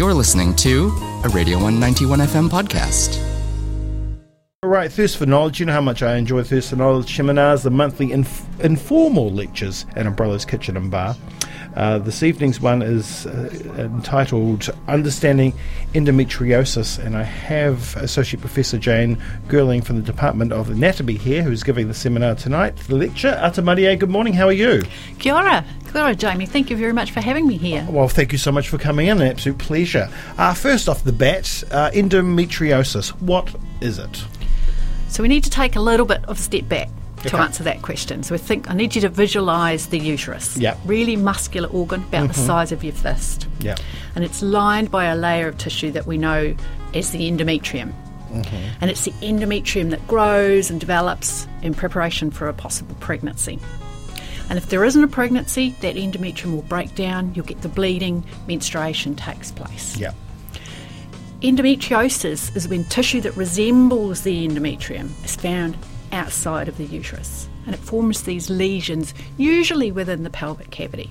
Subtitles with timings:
[0.00, 0.86] You're listening to
[1.24, 3.20] a Radio 191 FM podcast.
[4.62, 5.60] All right, Thirst for Knowledge.
[5.60, 9.84] You know how much I enjoy Thirst for Knowledge seminars, the monthly inf- informal lectures
[9.96, 11.16] at Umbrella's Kitchen and Bar.
[11.76, 15.54] Uh, this evening's one is uh, entitled Understanding
[15.94, 19.16] Endometriosis, and I have Associate Professor Jane
[19.48, 23.38] Girling from the Department of Anatomy here who's giving the seminar tonight, the lecture.
[23.40, 24.82] Atamarie, good morning, how are you?
[25.18, 25.64] Kia ora.
[25.92, 26.46] Kia ora, Jamie.
[26.46, 27.86] Thank you very much for having me here.
[27.88, 30.08] Well, thank you so much for coming in, an absolute pleasure.
[30.38, 34.24] Uh, first off the bat, uh, endometriosis, what is it?
[35.08, 36.88] So we need to take a little bit of a step back
[37.22, 37.38] to Okay.
[37.38, 38.22] answer that question.
[38.22, 40.56] So I think I need you to visualize the uterus.
[40.56, 40.76] Yeah.
[40.86, 42.46] Really muscular organ, about the mm-hmm.
[42.46, 43.46] size of your fist.
[43.60, 43.76] Yeah.
[44.14, 46.54] And it's lined by a layer of tissue that we know
[46.94, 47.92] as the endometrium.
[48.30, 48.56] Mm-hmm.
[48.80, 53.58] And it's the endometrium that grows and develops in preparation for a possible pregnancy.
[54.48, 58.24] And if there isn't a pregnancy, that endometrium will break down, you'll get the bleeding,
[58.48, 59.96] menstruation takes place.
[59.96, 60.12] Yeah.
[61.42, 65.76] Endometriosis is when tissue that resembles the endometrium is found
[66.12, 71.10] outside of the uterus and it forms these lesions, usually within the pelvic cavity.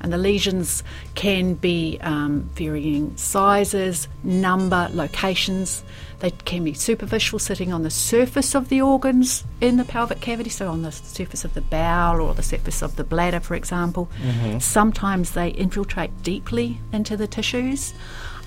[0.00, 5.82] And the lesions can be um, varying sizes, number, locations.
[6.20, 10.50] They can be superficial, sitting on the surface of the organs in the pelvic cavity,
[10.50, 14.08] so on the surface of the bowel or the surface of the bladder, for example.
[14.60, 17.92] Sometimes they infiltrate deeply into the tissues.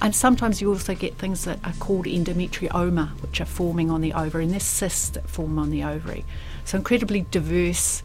[0.01, 4.13] And sometimes you also get things that are called endometrioma, which are forming on the
[4.13, 6.25] ovary, and there's cysts that form on the ovary.
[6.65, 8.01] So incredibly diverse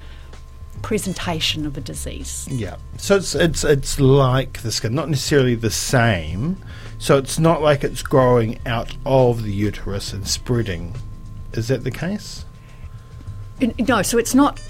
[0.83, 2.47] presentation of a disease.
[2.51, 2.77] Yeah.
[2.99, 6.59] So it's it's it's like the skin, not necessarily the same.
[6.99, 10.95] So it's not like it's growing out of the uterus and spreading.
[11.53, 12.45] Is that the case?
[13.79, 14.61] No, so it's not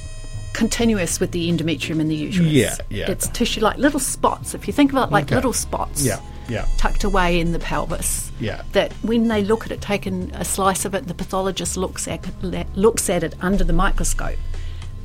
[0.53, 2.47] continuous with the endometrium in the uterus.
[2.47, 3.11] Yeah, yeah.
[3.11, 4.55] It's tissue like little spots.
[4.55, 5.35] If you think it like Okay.
[5.35, 6.05] little spots.
[6.05, 6.21] Yeah.
[6.49, 6.67] Yeah.
[6.77, 8.31] Tucked away in the pelvis.
[8.39, 8.63] Yeah.
[8.73, 12.25] That when they look at it, taking a slice of it, the pathologist looks at
[12.77, 14.39] looks at it under the microscope.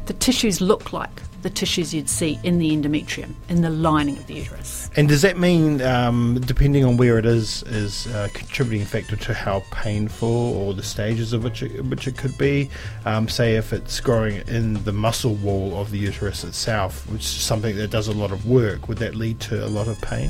[0.06, 4.28] The tissues look like the tissues you'd see in the endometrium, in the lining of
[4.28, 4.90] the uterus.
[4.96, 9.34] And does that mean, um, depending on where it is, is a contributing factor to
[9.34, 12.70] how painful or the stages of which it, which it could be?
[13.06, 17.28] Um, say if it's growing in the muscle wall of the uterus itself, which is
[17.28, 20.30] something that does a lot of work, would that lead to a lot of pain?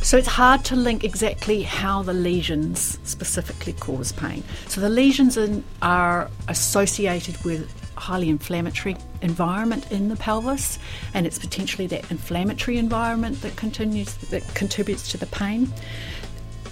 [0.00, 4.44] So it's hard to link exactly how the lesions specifically cause pain.
[4.68, 10.78] So the lesions in, are associated with highly inflammatory environment in the pelvis,
[11.12, 15.72] and it's potentially that inflammatory environment that continues that contributes to the pain.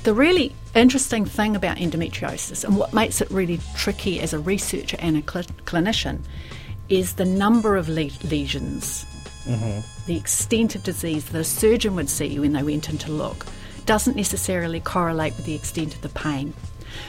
[0.05, 4.97] The really interesting thing about endometriosis and what makes it really tricky as a researcher
[5.01, 6.21] and a cl- clinician
[6.89, 9.07] is the number of le- lesions
[9.47, 9.81] mm-hmm.
[10.07, 13.47] the extent of disease that a surgeon would see when they went in to look
[13.87, 16.55] doesn't necessarily correlate with the extent of the pain.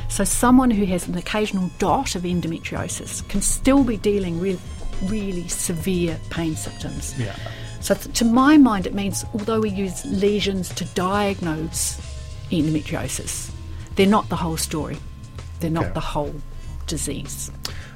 [0.09, 4.61] So, someone who has an occasional dot of endometriosis can still be dealing with
[5.03, 7.17] really severe pain symptoms.
[7.19, 7.35] Yeah.
[7.81, 11.99] So, th- to my mind, it means although we use lesions to diagnose
[12.51, 13.51] endometriosis,
[13.95, 14.97] they're not the whole story,
[15.59, 15.93] they're not Okay.
[15.93, 16.33] the whole
[16.87, 17.51] disease.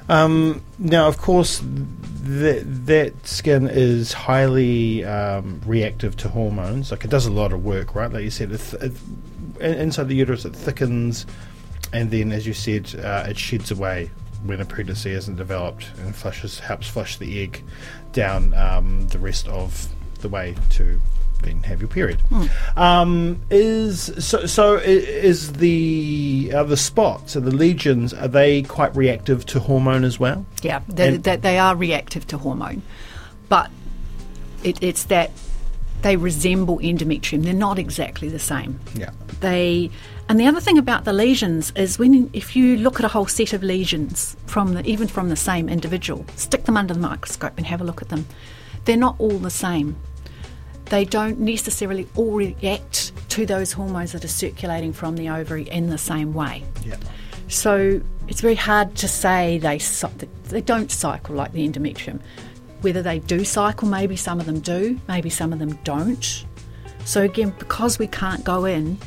[0.08, 6.90] Um, now, of course, that that skin is highly um, reactive to hormones.
[6.90, 8.10] Like it does a lot of work, right?
[8.10, 11.26] Like you said, it th- it, inside the uterus, it thickens,
[11.92, 14.10] and then, as you said, uh, it sheds away
[14.44, 17.64] when a pregnancy isn't developed, and flushes helps flush the egg
[18.12, 19.88] down um, the rest of
[20.20, 21.00] the way to
[21.42, 22.20] then have your period.
[22.76, 28.94] Um, is so so is the uh, the spots and the lesions are they quite
[28.96, 30.44] reactive to hormone as well?
[30.62, 32.82] Yeah, they, they, they are reactive to hormone,
[33.48, 33.70] but
[34.64, 35.30] it, it's that
[36.02, 37.44] they resemble endometrium.
[37.44, 38.78] They're not exactly the same.
[38.94, 39.10] Yeah.
[39.40, 39.90] They,
[40.28, 43.26] and the other thing about the lesions is when if you look at a whole
[43.26, 47.54] set of lesions from the, even from the same individual, stick them under the microscope
[47.56, 48.26] and have a look at them,
[48.84, 49.96] they're not all the same.
[50.86, 55.88] They don't necessarily all react to those hormones that are circulating from the ovary in
[55.88, 56.62] the same way.
[56.84, 56.96] Yeah.
[57.48, 59.78] So it's very hard to say they
[60.44, 62.20] they don't cycle like the endometrium.
[62.82, 66.44] Whether they do cycle, maybe some of them do, maybe some of them don't.
[67.04, 68.98] So again, because we can't go in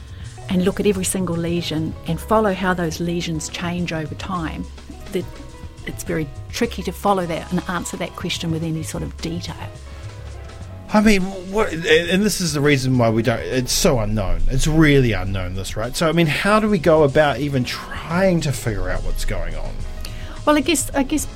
[0.52, 4.66] and look at every single lesion and follow how those lesions change over time,
[5.14, 5.24] that
[5.86, 9.56] it's very tricky to follow that and answer that question with any sort of detail.
[10.94, 13.40] I mean, what, and this is the reason why we don't.
[13.40, 14.42] It's so unknown.
[14.48, 15.56] It's really unknown.
[15.56, 15.96] This, right?
[15.96, 19.56] So, I mean, how do we go about even trying to figure out what's going
[19.56, 19.74] on?
[20.46, 21.28] Well, I guess I guess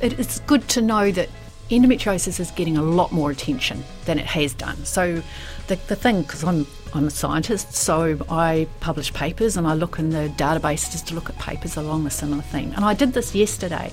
[0.00, 1.28] it, it's good to know that
[1.68, 4.82] endometriosis is getting a lot more attention than it has done.
[4.86, 5.22] So
[5.66, 9.98] the, the thing, because I'm I'm a scientist, so I publish papers and I look
[9.98, 12.72] in the databases to look at papers along a similar theme.
[12.74, 13.92] And I did this yesterday.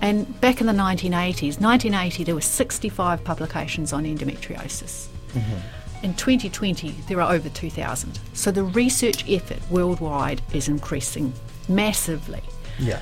[0.00, 5.06] And back in the 1980s, 1980, there were 65 publications on endometriosis.
[5.32, 6.04] Mm-hmm.
[6.04, 8.18] In 2020, there are over 2,000.
[8.34, 11.32] So the research effort worldwide is increasing
[11.68, 12.42] massively.
[12.78, 13.00] Yeah.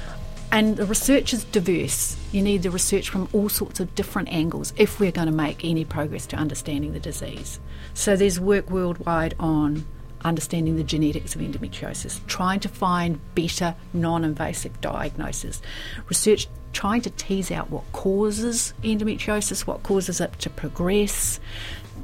[0.52, 2.14] And the research is diverse.
[2.30, 5.64] You need the research from all sorts of different angles if we're going to make
[5.64, 7.58] any progress to understanding the disease.
[7.94, 9.86] So there's work worldwide on
[10.24, 15.62] understanding the genetics of endometriosis, trying to find better non invasive diagnosis,
[16.08, 21.40] research trying to tease out what causes endometriosis, what causes it to progress,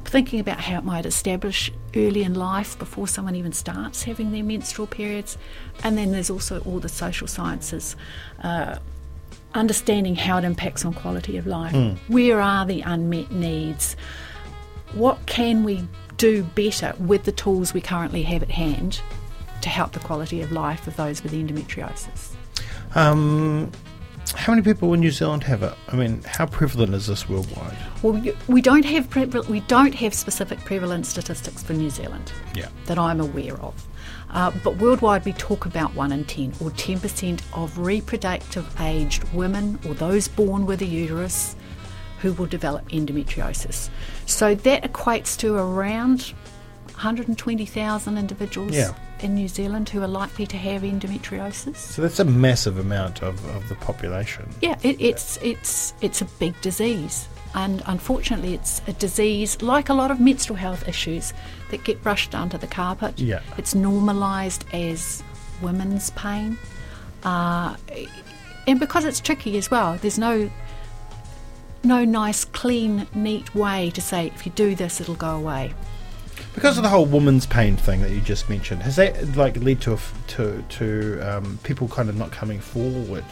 [0.05, 4.43] thinking about how it might establish early in life before someone even starts having their
[4.43, 5.37] menstrual periods.
[5.83, 7.95] And then there's also all the social sciences.
[8.43, 8.77] Uh,
[9.53, 11.73] understanding how it impacts on quality of life.
[12.07, 13.95] Where are the unmet needs?
[14.93, 15.87] What can we
[16.17, 19.01] do better with the tools we currently have at hand
[19.61, 22.33] to help the quality of life of those with endometriosis?
[22.95, 23.71] Um,
[24.35, 25.73] how many people in New Zealand have it?
[25.87, 27.75] I mean, how prevalent is this worldwide?
[28.01, 32.31] Well, we don't have preval- we don't have specific prevalence statistics for New Zealand.
[32.55, 32.69] Yeah.
[32.85, 33.87] that I'm aware of.
[34.31, 39.79] Uh, but worldwide, we talk about 1 in 10 or 10% of reproductive aged women
[39.87, 41.55] or those born with a uterus
[42.21, 43.89] who will develop endometriosis.
[44.25, 46.33] So that equates to around
[46.93, 48.93] 120,000 individuals Yeah.
[49.23, 51.75] In New Zealand who are likely to have endometriosis.
[51.75, 54.49] So that's a massive amount of, of the population.
[54.61, 59.93] Yeah, it, it's it's it's a big disease, and unfortunately, it's a disease like a
[59.93, 61.33] lot of menstrual health issues
[61.71, 63.19] that get brushed under the carpet.
[63.19, 63.41] Yeah.
[63.57, 65.23] it's normalised as
[65.61, 66.57] women's pain,
[67.23, 67.75] uh,
[68.67, 69.97] and because it's tricky as well.
[69.97, 70.49] There's no
[71.83, 75.73] no nice, clean, neat way to say if you do this, it'll go away.
[76.59, 79.79] Because of the whole woman's pain thing that you just mentioned, has that like led
[79.79, 83.23] to a to to um, people kind of not coming forward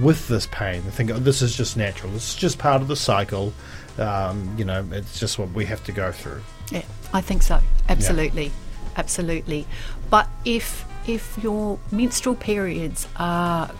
[0.00, 0.82] with this pain?
[0.84, 2.10] They think oh, this is just natural.
[2.12, 3.52] This is just part of the cycle.
[3.98, 6.40] Um, you know, it's just what we have to go through.
[6.70, 7.60] Yeah, I think so.
[7.90, 8.50] Absolutely,
[8.96, 9.66] absolutely.
[10.08, 13.70] But if if your menstrual periods are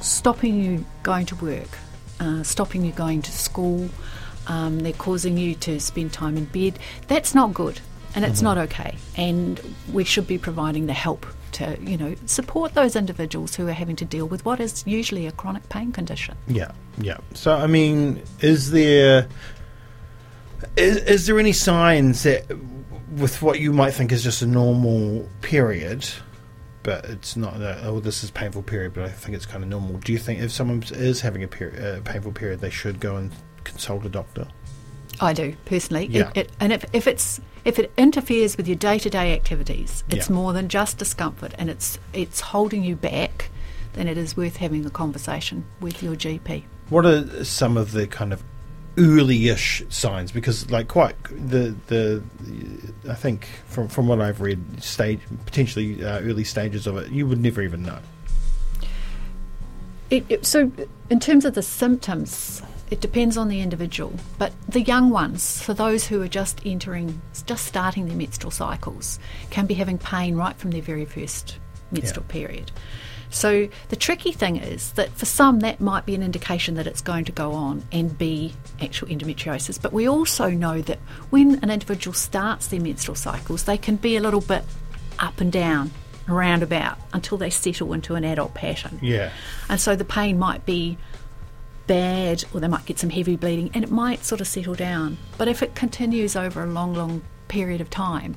[0.00, 1.68] stopping you going to work,
[2.20, 3.90] uh, stopping you going to school,
[4.46, 6.78] um, they're causing you to spend time in bed,
[7.08, 7.80] that's not good,
[8.14, 8.96] and it's not okay.
[9.16, 9.60] And
[9.92, 13.96] we should be providing the help to you know support those individuals who are having
[13.96, 16.36] to deal with what is usually a chronic pain condition.
[16.46, 17.18] Yeah, yeah.
[17.34, 19.28] So I mean, is there
[20.76, 22.44] is, is there any signs that
[23.16, 26.08] with what you might think is just a normal period,
[26.82, 27.60] but it's not?
[27.60, 29.98] A, oh, this is painful period, but I think it's kind of normal.
[29.98, 33.16] Do you think if someone is having a period, uh, painful period, they should go
[33.16, 33.32] and
[33.70, 34.46] consult a doctor?
[35.20, 36.04] I do personally.
[36.06, 36.30] It- Yeah.
[36.34, 40.28] It, and if, if it's if it interferes with your day to day activities, it's
[40.28, 40.34] Yeah.
[40.34, 43.50] more than just discomfort, and it's it's holding you back.
[43.92, 46.64] Then it is worth having a conversation with your GP.
[46.90, 48.42] What are some of the kind of
[48.96, 50.32] early-ish signs?
[50.32, 52.22] Because like quite the the
[53.08, 57.26] I think from from what I've read, stage potentially uh, early stages of it, you
[57.26, 57.98] would never even know.
[60.10, 60.72] It, it, so,
[61.08, 64.12] in terms of the symptoms, it depends on the individual.
[64.38, 69.18] But the young ones, for those who are just entering, just starting their menstrual cycles,
[69.50, 71.58] can be having pain right from their very first
[71.92, 72.70] menstrual period.
[73.32, 77.00] So, the tricky thing is that for some, that might be an indication that it's
[77.00, 79.80] going to go on and be actual endometriosis.
[79.80, 80.98] But we also know that
[81.30, 84.64] when an individual starts their menstrual cycles, they can be a little bit
[85.20, 85.92] up and down,
[86.26, 88.98] roundabout, until they settle into an adult pattern.
[89.00, 89.30] Yeah.
[89.68, 90.98] And so the pain might be
[91.90, 95.18] bad, or they might get some heavy bleeding, and it might sort of settle down.
[95.36, 98.36] But if it continues over a long, long period of time,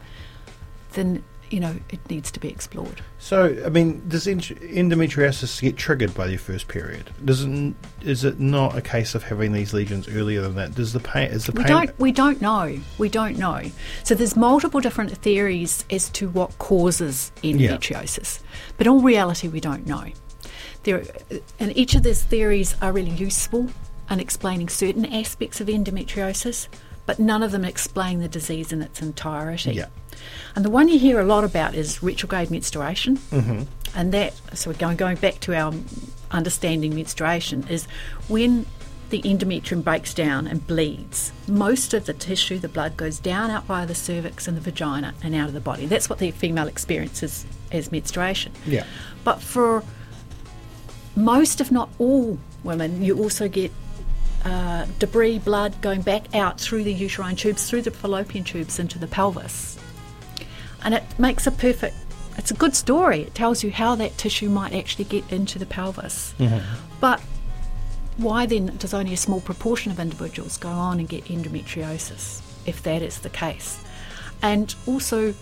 [0.93, 3.03] then you know it needs to be explored.
[3.19, 7.12] So, I mean, does endometriosis get triggered by your first period?
[7.24, 10.74] Doesn't is it not a case of having these lesions earlier than that?
[10.74, 11.62] Does the pain is the pain?
[11.62, 12.79] We don't we don't know.
[12.98, 13.62] We don't know.
[14.03, 18.39] So there's multiple different theories as to what causes endometriosis.
[18.77, 20.05] But in all reality we don't know.
[20.84, 21.03] There
[21.60, 23.70] and each of these theories are really useful
[24.10, 26.67] in explaining certain aspects of endometriosis,
[27.05, 29.74] but none of them explain the disease in its entirety.
[29.74, 29.88] Yeah.
[30.55, 33.17] And the one you hear a lot about is retrograde menstruation.
[33.17, 33.63] Mm-hmm.
[33.96, 35.74] And that, so we're going, going back to our
[36.32, 37.86] understanding menstruation, is
[38.27, 38.65] when
[39.10, 43.65] the endometrium breaks down and bleeds, most of the tissue, the blood, goes down out
[43.65, 45.86] via the cervix and the vagina and out of the body.
[45.86, 48.53] That's what the female experiences as menstruation.
[48.65, 48.86] Yeah.
[49.24, 49.84] But for
[51.15, 53.72] most, if not all, women, you also get
[54.46, 59.00] uh, debris, blood going back out through the uterine tubes, through the fallopian tubes into
[59.00, 59.77] the pelvis.
[60.84, 61.96] And it makes a perfect,
[62.38, 63.22] it's a good story.
[63.22, 66.34] It tells you how that tissue might actually get into the pelvis.
[67.00, 67.22] But
[68.17, 72.84] why then does only a small proportion of individuals go on and get endometriosis, if
[72.84, 73.79] that is the case?
[74.41, 75.34] And also,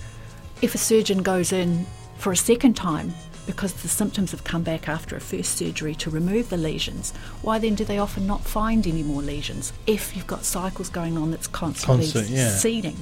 [0.61, 1.87] if a surgeon goes in
[2.17, 3.13] for a second time
[3.45, 7.59] because the symptoms have come back after a first surgery to remove the lesions, why
[7.59, 11.31] then do they often not find any more lesions if you've got cycles going on
[11.31, 12.49] that's constantly Constant, yeah.
[12.49, 12.97] seeding?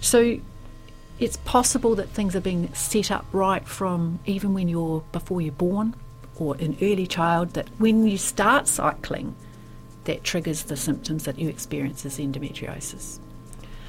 [0.00, 0.38] So
[1.18, 5.52] it's possible that things are being set up right from even when you're before you're
[5.52, 5.94] born
[6.36, 9.34] or an early child that when you start cycling
[10.04, 13.20] that triggers the symptoms that you experience as endometriosis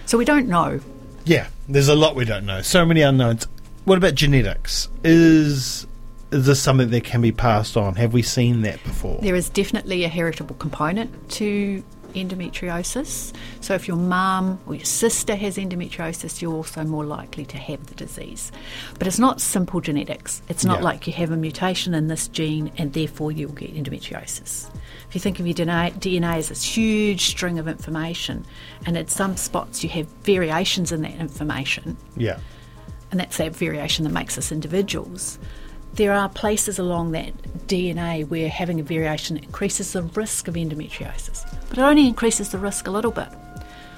[0.05, 0.79] so we don't know
[1.25, 2.61] Yeah, there's a lot we don't know.
[2.61, 3.47] So many unknowns.
[3.85, 4.89] What about genetics?
[5.03, 5.87] Is
[6.31, 7.95] is this something that can be passed on?
[7.95, 9.19] Have we seen that before?
[9.21, 11.83] there is definitely a heritable component to
[12.15, 17.57] endometriosis so if your mum or your sister has endometriosis you're also more likely to
[17.57, 18.53] have the disease
[18.97, 20.85] but it's not simple genetics it's not Yeah.
[20.85, 24.69] like you have a mutation in this gene and therefore you'll get endometriosis
[25.09, 28.45] if you think of your DNA, DNA as this huge string of information
[28.85, 32.39] and at some spots you have variations in that information Yeah.
[33.11, 35.39] And that's that variation that makes us individuals.
[35.93, 37.33] There are places along that
[37.67, 42.57] DNA where having a variation increases the risk of endometriosis, but it only increases the
[42.57, 43.29] risk a little bit.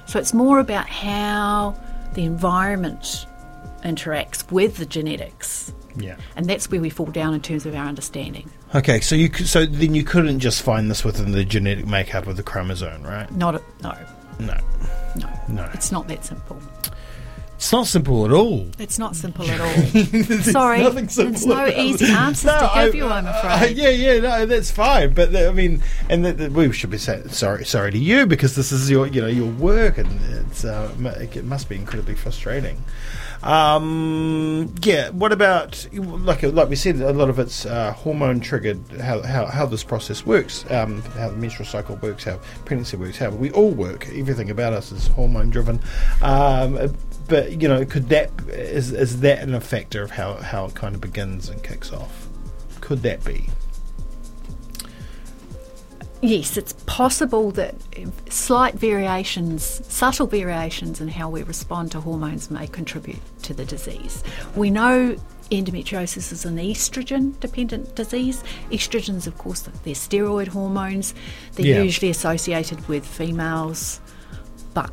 [0.05, 1.75] So it's more about how
[2.13, 3.25] the environment
[3.83, 6.15] interacts with the genetics, Yeah.
[6.35, 8.49] and that's where we fall down in terms of our understanding.
[8.75, 12.37] Okay, so you so then you couldn't just find this within the genetic makeup of
[12.37, 13.31] the chromosome, right?
[13.35, 13.93] Not a, no,
[14.39, 14.57] No.
[15.15, 15.69] no, No.
[15.73, 16.61] it's not that simple.
[17.67, 18.65] It's not simple at all.
[18.79, 20.37] It's not simple at all.
[20.41, 23.07] Sorry, nothing simple there's no easy answers No, to give I- you.
[23.09, 23.75] I'm afraid.
[23.75, 25.13] yeah, yeah, no, that's fine.
[25.13, 28.25] But the, I mean, and the, the, we should be saying sorry, sorry to you
[28.25, 30.09] because this is your, you know, your work, and
[30.47, 32.81] it's uh, it must be incredibly frustrating.
[33.43, 35.09] Um, yeah.
[35.09, 38.79] What about like like we said, a lot of it's uh, hormone triggered.
[39.01, 43.17] How, how how this process works, um, how the menstrual cycle works, how pregnancy works,
[43.17, 44.07] how we all work.
[44.13, 45.81] Everything about us is hormone driven.
[46.21, 46.95] Um,
[47.27, 50.95] but you know, could that is is that an factor of how how it kind
[50.95, 52.27] of begins and kicks off?
[52.81, 53.49] Could that be?
[56.21, 57.75] Yes, it's possible that
[58.29, 64.23] slight variations, subtle variations in how we respond to hormones may contribute to the disease.
[64.55, 65.15] We know
[65.51, 68.43] endometriosis is an estrogen dependent disease.
[68.71, 71.13] Estrogens, of course, they're steroid hormones.
[71.53, 71.81] They're Yeah.
[71.83, 74.01] usually associated with females,
[74.73, 74.89] but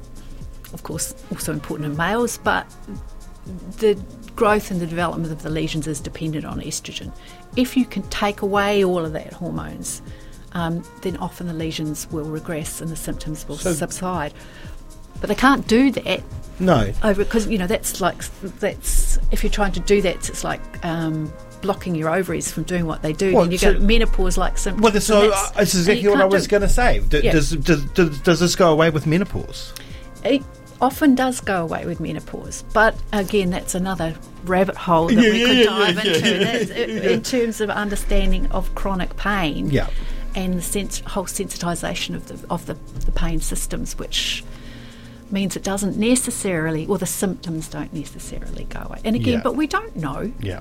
[0.74, 2.36] of course also important in males.
[2.38, 2.66] But
[3.78, 3.98] the
[4.36, 7.12] growth and the development of the lesions is dependent on estrogen.
[7.56, 10.02] If you can take away all of that hormones,
[10.52, 14.34] um, then often the lesions will regress and the symptoms will So- subside.
[15.20, 16.22] But they can't do that
[16.58, 16.92] No.
[17.02, 18.16] over because you know that's like
[18.58, 22.84] that's if you're trying to do that, it's like um, blocking your ovaries from doing
[22.84, 23.32] what they do.
[23.32, 24.82] Well, then you so- get menopause-like symptoms.
[24.82, 27.00] Well, and so that's- uh, this is exactly what I was going to say.
[27.08, 27.32] D- Yeah.
[27.32, 29.72] does, does, does does this go away with menopause?
[30.24, 30.42] it
[30.84, 34.14] often does go away with menopause, but again, that's another
[34.44, 36.12] rabbit hole that Yeah, we could yeah, dive yeah,
[36.58, 37.12] into.
[37.12, 39.88] In terms of understanding of chronic pain, Yeah.
[40.34, 42.74] and the whole sensitisation of the of the,
[43.06, 44.44] the pain systems, which
[45.30, 49.00] means it doesn't necessarily, or the symptoms don't necessarily go away.
[49.04, 50.32] And again, but we don't know.
[50.38, 50.60] Yeah.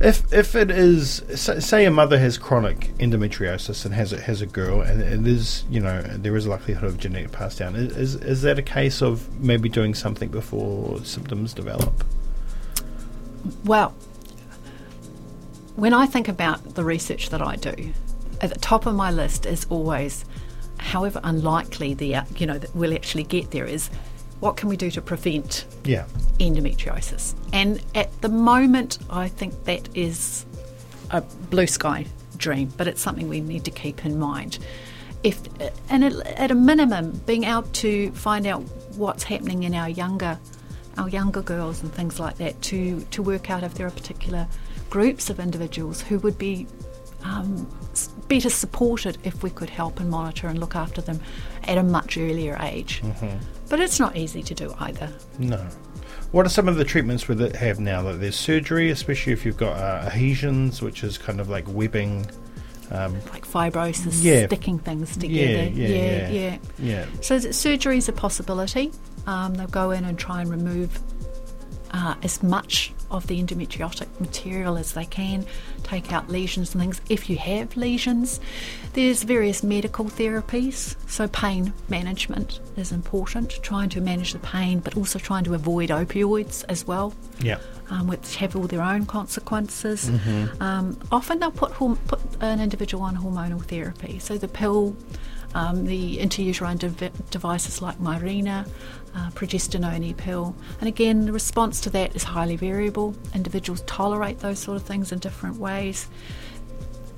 [0.00, 4.46] If if it is say, a mother has chronic endometriosis and has a, has a
[4.46, 8.14] girl and is you know there is a likelihood of genetic pass down is, is
[8.16, 12.04] is that a case of maybe doing something before symptoms develop?
[13.64, 13.90] Well,
[15.76, 17.92] when I think about the research that I do,
[18.40, 20.24] at the top of my list is always,
[20.78, 23.90] however unlikely the uh, you know that we'll actually get there is,
[24.40, 26.04] what can we do to prevent Yeah.
[26.38, 27.34] endometriosis?
[27.52, 30.44] And at the moment, I think that is
[31.10, 32.06] a blue sky
[32.36, 34.58] dream, but it's something we need to keep in mind.
[35.22, 35.38] If
[35.90, 38.62] and at, a minimum, being able to find out
[38.96, 40.38] what's happening in our younger
[40.96, 44.46] our younger girls and things like that to to work out if there are particular
[44.88, 46.66] groups of individuals who would be
[47.22, 47.66] um,
[48.30, 51.20] better supported if we could help and monitor and look after them
[51.64, 53.02] at a much earlier age.
[53.68, 55.10] But it's not easy to do either.
[55.38, 55.58] No.
[56.30, 58.02] What are some of the treatments we have now?
[58.02, 62.24] That there's surgery, especially if you've got uh, adhesions, which is kind of like webbing.
[62.92, 64.46] Um, like fibrosis, Yeah.
[64.46, 65.64] sticking things together.
[65.64, 67.06] yeah, yeah, yeah, yeah, yeah.
[67.20, 68.92] So surgery is a possibility.
[69.26, 70.98] Um, they'll go in and try and remove
[71.92, 75.44] uh, as much of the endometriotic material as they can,
[75.82, 77.00] take out lesions and things.
[77.08, 78.40] If you have lesions,
[78.92, 80.96] there's various medical therapies.
[81.08, 85.90] So pain management is important, trying to manage the pain, but also trying to avoid
[85.90, 87.14] opioids as well.
[87.40, 87.58] Yeah.
[87.90, 90.08] Um, which have all their own consequences.
[90.60, 94.20] Um, often they'll put horm- put an individual on hormonal therapy.
[94.20, 94.94] So the pill,
[95.54, 98.68] um, the interuterine dev- devices like Mirena,
[99.14, 103.14] uh, progesterone pill, and again the response to that is highly variable.
[103.34, 106.08] Individuals tolerate those sort of things in different ways.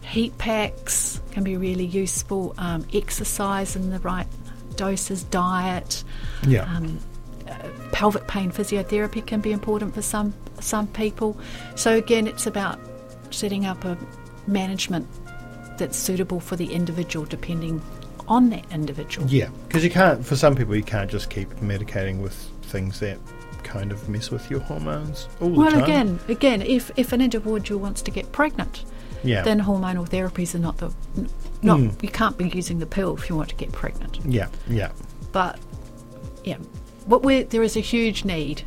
[0.03, 2.55] Heat packs can be really useful.
[2.59, 4.27] Um, exercise in the right
[4.77, 6.03] doses, diet.
[6.47, 6.65] Yeah.
[6.65, 6.99] Um,
[7.49, 11.39] uh, pelvic pain physiotherapy can be important for some some people.
[11.75, 12.79] So again, it's about
[13.31, 13.99] setting up a
[14.47, 15.07] management
[15.79, 17.83] that's suitable for the individual, depending
[18.33, 19.27] on that individual.
[19.29, 20.25] Yeah, because you can't.
[20.25, 23.19] For some people, you can't just keep medicating with things that
[23.63, 27.79] kind of mess with your hormones all the Well, again, again, if if an individual
[27.81, 28.85] wants to get pregnant,
[29.23, 30.91] yeah, then hormonal therapies are not the
[31.63, 32.03] not Mm.
[32.03, 34.19] you can't be using the pill if you want to get pregnant.
[34.25, 34.91] yeah, yeah,
[35.31, 35.59] But
[36.43, 36.57] yeah,
[37.07, 38.63] what we there is a huge need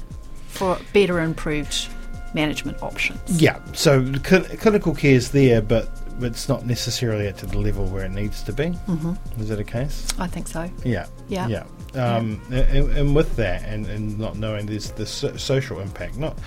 [0.47, 1.87] for better improved
[2.33, 3.41] management options.
[3.41, 3.57] yeah.
[3.73, 5.89] So cl- clinical care is there, but
[6.21, 8.67] it's not necessarily at the level where it needs to be.
[8.69, 10.07] hmm Is that a case?
[10.19, 10.69] I think so.
[10.83, 11.47] Yeah, Yeah.
[11.47, 11.63] yeah.
[11.93, 16.37] Um, And, and with that, and, and not knowing there's the so- social impact, not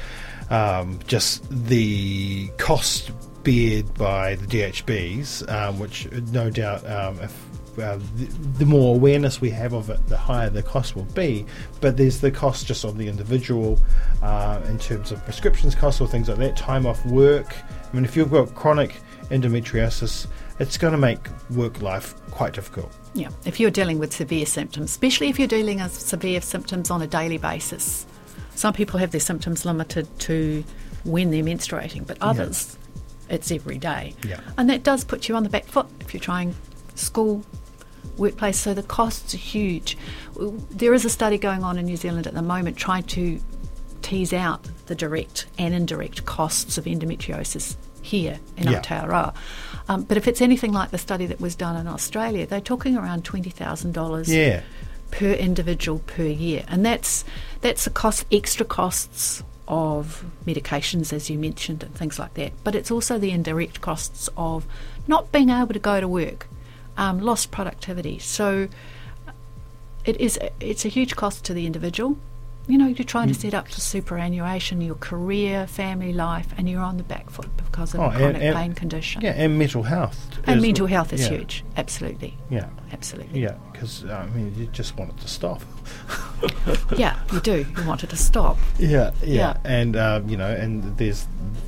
[0.50, 3.10] um, just the cost
[3.44, 7.34] bared by the DHBs, um, which no doubt, um, if
[7.78, 8.24] uh, the,
[8.58, 11.46] the more awareness we have of it, the higher the cost will be.
[11.80, 13.78] But there's the cost just on the individual
[14.22, 17.54] uh, in terms of prescriptions costs or things like that, time off work.
[17.90, 18.94] I mean, if you've got chronic
[19.30, 20.26] endometriosis,
[20.58, 21.18] it's going to make
[21.50, 22.92] work life quite difficult.
[23.14, 27.02] Yeah, if you're dealing with severe symptoms, especially if you're dealing with severe symptoms on
[27.02, 28.06] a daily basis.
[28.54, 30.64] Some people have their symptoms limited to
[31.04, 32.76] when they're menstruating, but others,
[33.30, 34.14] it's every day.
[34.26, 34.40] Yeah.
[34.56, 36.54] And that does put you on the back foot if you're trying
[36.96, 37.44] school,
[38.16, 38.58] workplace.
[38.58, 39.96] So the costs are huge.
[40.70, 43.40] There is a study going on in New Zealand at the moment trying to
[44.02, 48.80] tease out the direct and indirect costs of endometriosis here in Yeah.
[48.80, 49.34] Aotearoa.
[49.88, 52.96] Um, but if it's anything like the study that was done in Australia, they're talking
[52.96, 54.60] around twenty thousand dollars Yeah.
[55.10, 57.24] per individual per year, and that's
[57.60, 62.52] that's the cost, extra costs of medications, as you mentioned, and things like that.
[62.64, 64.66] But it's also the indirect costs of
[65.06, 66.46] not being able to go to work,
[66.96, 68.18] um, lost productivity.
[68.18, 68.68] So
[70.04, 72.16] it is it's a huge cost to the individual.
[72.66, 73.40] You know, you're trying to Mm.
[73.40, 77.94] set up for superannuation, your career, family life, and you're on the back foot because
[77.94, 79.22] of Oh, a and- and- pain condition.
[79.22, 80.18] Yeah, and mental health.
[80.44, 81.64] And mental health is yeah, huge.
[81.76, 82.34] Absolutely.
[82.50, 83.40] Yeah, Absolutely.
[83.40, 85.62] yeah, because I mean, you just want it to stop.
[86.96, 87.66] Yeah, you do.
[87.76, 88.56] You want it to stop.
[88.78, 89.56] Yeah, yeah, Yeah.
[89.64, 91.26] and um, you know, and there's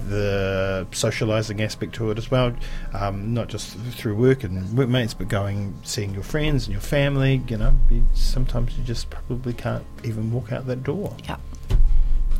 [0.08, 2.52] the socialising aspect to it as well,
[2.92, 7.42] um, not just through work and workmates, but going seeing your friends and your family.
[7.48, 11.16] You know, you, sometimes you just probably can't even walk out that door.
[11.24, 11.36] Yeah.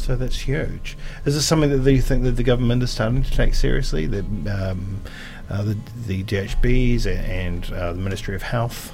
[0.01, 0.97] So that's huge.
[1.27, 4.07] Is this something that you think that the government is starting to take seriously?
[4.07, 5.03] The um,
[5.51, 8.93] uh, the, the DHBs and uh, the Ministry of Health.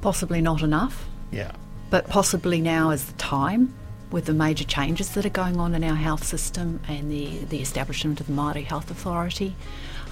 [0.00, 1.52] Possibly not enough, Yeah,
[1.88, 3.72] but possibly now is the time
[4.10, 7.60] with the major changes that are going on in our health system and the, the
[7.60, 9.54] establishment of the Māori Health Authority.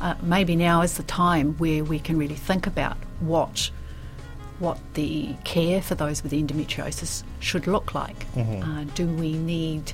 [0.01, 3.71] Uh, maybe now is the time where we can really think about what
[4.59, 8.27] what the care for those with endometriosis should look like.
[8.37, 9.93] Uh, do we need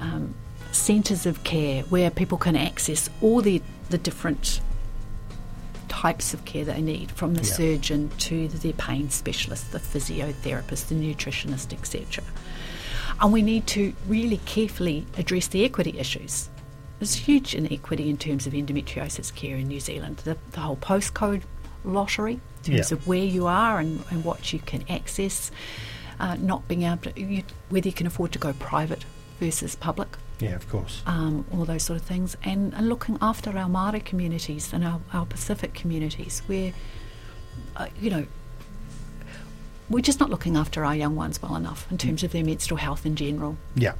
[0.00, 0.34] um,
[0.72, 4.60] centres of care where people can access all the, the different
[5.88, 7.52] types of care they need, from the Yeah.
[7.54, 12.22] surgeon to the pain specialist, the physiotherapist, the nutritionist, etc.
[13.20, 16.50] And we need to really carefully address the equity issues.
[16.98, 20.18] There's huge inequity in terms of endometriosis care in New Zealand.
[20.18, 21.42] The, the whole postcode
[21.84, 22.96] lottery, in terms Yeah.
[22.96, 25.50] of where you are and, and what you can access,
[26.20, 29.04] uh, not being able to, you, whether you can afford to go private
[29.40, 30.08] versus public
[30.38, 31.02] yeah, of course.
[31.06, 35.00] um, all those sort of things, and, and looking after our Māori communities and our,
[35.12, 36.72] our Pacific communities, where,
[37.76, 38.26] uh, you know,
[39.88, 42.78] we're just not looking after our young ones well enough in terms of their menstrual
[42.78, 43.56] health in general.
[43.74, 43.92] Yeah.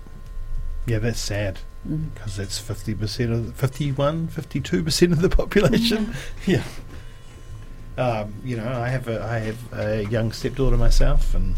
[0.86, 1.58] Yeah, that's sad
[1.88, 2.12] Mm.
[2.14, 6.14] because that's 50% of 51, 52% of the population.
[6.44, 6.64] Yeah.
[7.98, 11.54] Um, you know, I have a I have a young stepdaughter myself and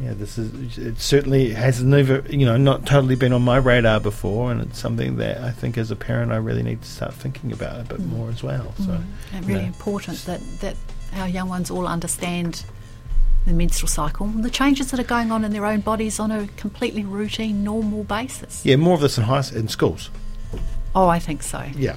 [0.00, 4.00] yeah, this is it certainly has never, you know, not totally been on my radar
[4.00, 7.14] before and it's something that I think as a parent I really need to start
[7.14, 8.08] thinking about a bit Mm.
[8.16, 8.74] more as well.
[8.78, 9.04] So Mm.
[9.32, 9.66] And really yeah.
[9.68, 10.76] important that, that
[11.16, 12.64] our young ones all understand
[13.46, 16.30] the menstrual cycle, and the changes that are going on in their own bodies on
[16.30, 18.64] a completely routine, normal basis.
[18.64, 20.10] Yeah, more of this in high in schools.
[20.94, 21.64] Oh, I think so.
[21.74, 21.96] Yeah,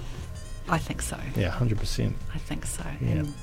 [0.69, 1.17] I think so.
[1.35, 2.15] yeah, hundred percent.
[2.33, 2.83] I think so.
[3.01, 3.09] Yeah.
[3.11, 3.33] And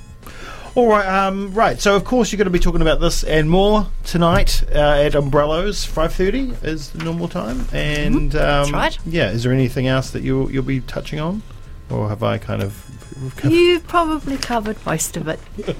[0.74, 1.80] All right, um, right.
[1.80, 5.14] So of course you're going to be talking about this and more tonight uh, at
[5.14, 5.84] Umbrellas.
[5.84, 8.98] Five thirty is the normal time, and um, That's right.
[9.06, 11.42] Yeah, is there anything else that you'll you'll be touching on,
[11.90, 12.88] or have I kind of?
[13.30, 15.38] Covered- You've probably covered most of it.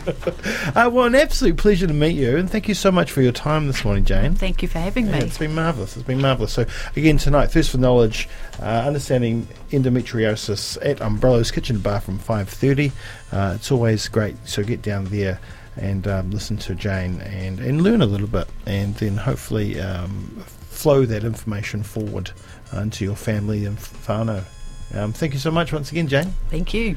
[0.75, 3.33] Uh, well, an absolute pleasure to meet you, and thank you so much for your
[3.33, 4.35] time this morning, Jane.
[4.35, 5.27] Thank you for having Yeah, me.
[5.27, 5.97] it's been marvellous.
[5.97, 6.53] It's been marvellous.
[6.53, 6.65] So,
[6.97, 8.29] again, tonight, Thirst for Knowledge,
[8.61, 12.93] uh, Understanding Endometriosis at Umbrellas Kitchen Bar from 5.30.
[13.33, 14.37] Uh, it's always great.
[14.47, 15.39] So get down there
[15.77, 20.43] and um, listen to Jane and, and learn a little bit and then hopefully um,
[20.71, 22.31] flow that information forward
[22.75, 24.45] uh, into your family and whānau.
[24.95, 26.33] Um, thank you so much once again, Jane.
[26.51, 26.97] Thank you.